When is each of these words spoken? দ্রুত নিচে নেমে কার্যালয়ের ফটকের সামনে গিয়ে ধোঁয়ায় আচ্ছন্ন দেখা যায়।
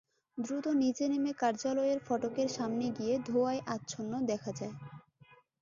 দ্রুত 0.37 0.65
নিচে 0.81 1.05
নেমে 1.11 1.31
কার্যালয়ের 1.41 1.99
ফটকের 2.07 2.49
সামনে 2.57 2.85
গিয়ে 2.97 3.15
ধোঁয়ায় 3.27 3.61
আচ্ছন্ন 3.67 4.13
দেখা 4.29 4.51
যায়। 4.59 4.75